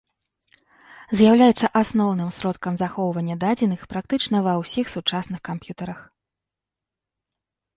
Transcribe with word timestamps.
З'яўляецца 1.17 1.67
асноўным 1.81 2.31
сродкам 2.39 2.73
захоўвання 2.81 3.35
дадзеных 3.45 3.81
практычна 3.93 4.37
ва 4.49 4.53
ўсіх 4.63 4.85
сучасных 4.95 5.39
камп'ютарах. 5.51 5.99